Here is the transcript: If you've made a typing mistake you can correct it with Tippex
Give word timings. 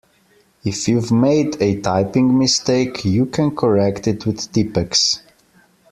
If 0.63 0.87
you've 0.87 1.11
made 1.11 1.61
a 1.61 1.79
typing 1.79 2.35
mistake 2.39 3.05
you 3.05 3.27
can 3.27 3.55
correct 3.55 4.07
it 4.07 4.25
with 4.25 4.51
Tippex 4.51 5.21